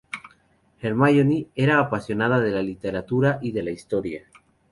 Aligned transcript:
Hermione 0.81 1.49
era 1.53 1.73
una 1.75 1.83
apasionada 1.83 2.39
de 2.39 2.49
la 2.49 2.63
literatura 2.63 3.37
y 3.39 3.51
de 3.51 3.61
la 3.61 3.69
historia. 3.69 4.25